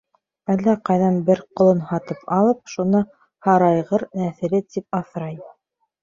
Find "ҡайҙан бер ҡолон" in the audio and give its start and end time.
0.89-1.83